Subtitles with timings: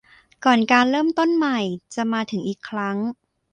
[0.45, 1.59] ก่อนการเริ่มต้นใหม่
[1.95, 2.97] จะมาถึงอีกครั้ง